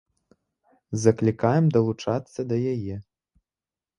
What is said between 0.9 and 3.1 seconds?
Заклікаем далучацца да яе.